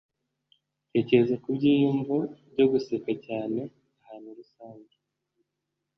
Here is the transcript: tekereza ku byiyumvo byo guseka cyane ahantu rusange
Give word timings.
tekereza 0.93 1.35
ku 1.43 1.47
byiyumvo 1.55 2.15
byo 2.51 2.65
guseka 2.71 3.11
cyane 3.25 3.61
ahantu 4.01 4.27
rusange 4.39 4.95